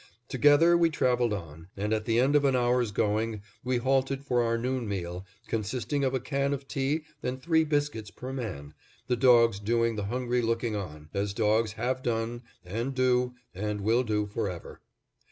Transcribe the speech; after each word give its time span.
Together 0.27 0.75
we 0.75 0.89
traveled 0.89 1.31
on, 1.31 1.67
and 1.77 1.93
at 1.93 2.05
the 2.05 2.17
end 2.19 2.35
of 2.35 2.43
an 2.43 2.55
hour's 2.55 2.89
going 2.91 3.43
we 3.63 3.77
halted 3.77 4.23
for 4.25 4.41
our 4.41 4.57
noon 4.57 4.87
meal, 4.87 5.27
consisting 5.47 6.03
of 6.03 6.15
a 6.15 6.19
can 6.19 6.53
of 6.53 6.67
tea 6.67 7.03
and 7.21 7.39
three 7.39 7.63
biscuits 7.63 8.09
per 8.09 8.33
man, 8.33 8.73
the 9.05 9.15
dogs 9.15 9.59
doing 9.59 9.97
the 9.97 10.05
hungry 10.05 10.41
looking 10.41 10.75
on, 10.75 11.07
as 11.13 11.35
dogs 11.35 11.73
have 11.73 12.01
done 12.01 12.41
and 12.65 12.95
do 12.95 13.35
and 13.53 13.81
will 13.81 14.01
do 14.01 14.25
forever. 14.25 14.81